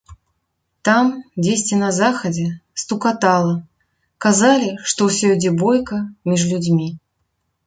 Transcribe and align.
Там, 0.87 1.05
дзесьці 1.43 1.75
на 1.83 1.89
захадзе, 1.97 2.45
стукатала, 2.85 3.53
казалі, 4.27 4.69
што 4.93 5.01
ўсё 5.11 5.27
ідзе 5.37 5.51
бойка 5.61 5.97
між 6.33 6.41
людзьмі. 6.55 6.89